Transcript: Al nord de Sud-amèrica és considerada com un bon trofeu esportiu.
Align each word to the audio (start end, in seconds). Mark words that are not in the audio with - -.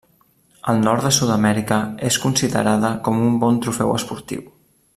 Al 0.71 0.79
nord 0.85 1.03
de 1.07 1.11
Sud-amèrica 1.17 1.77
és 2.09 2.17
considerada 2.25 2.91
com 3.09 3.23
un 3.27 3.37
bon 3.45 3.61
trofeu 3.67 3.93
esportiu. 3.99 4.49